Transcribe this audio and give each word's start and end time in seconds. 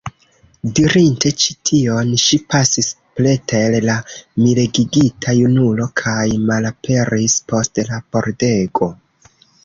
Dirinte 0.77 1.31
ĉi 1.41 1.55
tion, 1.69 2.07
ŝi 2.21 2.37
pasis 2.53 2.87
preter 3.19 3.77
la 3.89 3.97
miregigita 4.45 5.35
junulo 5.41 5.85
kaj 6.01 6.23
malaperis 6.47 7.37
post 7.53 7.83
la 7.91 8.01
pordego. 8.17 8.89